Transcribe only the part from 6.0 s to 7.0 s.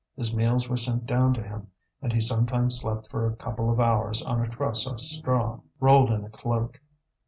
in a cloak.